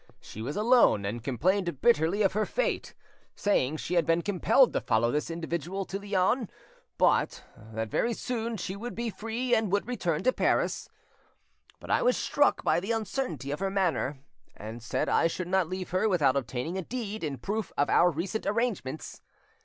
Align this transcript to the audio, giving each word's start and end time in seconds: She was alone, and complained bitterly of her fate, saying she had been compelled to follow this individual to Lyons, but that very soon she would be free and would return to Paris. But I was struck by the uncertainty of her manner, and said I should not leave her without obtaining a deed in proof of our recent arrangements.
She 0.19 0.41
was 0.41 0.55
alone, 0.55 1.05
and 1.05 1.23
complained 1.23 1.79
bitterly 1.79 2.23
of 2.23 2.33
her 2.33 2.47
fate, 2.47 2.95
saying 3.35 3.77
she 3.77 3.93
had 3.93 4.03
been 4.03 4.23
compelled 4.23 4.73
to 4.73 4.81
follow 4.81 5.11
this 5.11 5.29
individual 5.29 5.85
to 5.85 5.99
Lyons, 5.99 6.47
but 6.97 7.43
that 7.55 7.87
very 7.91 8.13
soon 8.13 8.57
she 8.57 8.75
would 8.75 8.95
be 8.95 9.11
free 9.11 9.53
and 9.53 9.71
would 9.71 9.87
return 9.87 10.23
to 10.23 10.33
Paris. 10.33 10.89
But 11.79 11.91
I 11.91 12.01
was 12.01 12.17
struck 12.17 12.63
by 12.63 12.79
the 12.79 12.91
uncertainty 12.91 13.51
of 13.51 13.59
her 13.59 13.69
manner, 13.69 14.17
and 14.57 14.81
said 14.81 15.07
I 15.07 15.27
should 15.27 15.47
not 15.47 15.69
leave 15.69 15.91
her 15.91 16.09
without 16.09 16.35
obtaining 16.35 16.79
a 16.79 16.81
deed 16.81 17.23
in 17.23 17.37
proof 17.37 17.71
of 17.77 17.87
our 17.87 18.09
recent 18.09 18.47
arrangements. 18.47 19.21